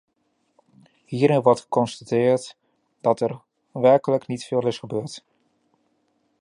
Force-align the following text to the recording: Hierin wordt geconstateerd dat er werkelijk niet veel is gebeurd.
Hierin 1.05 1.41
wordt 1.41 1.59
geconstateerd 1.61 2.57
dat 3.01 3.19
er 3.21 3.41
werkelijk 3.71 4.27
niet 4.27 4.43
veel 4.43 4.67
is 4.67 4.77
gebeurd. 4.79 5.25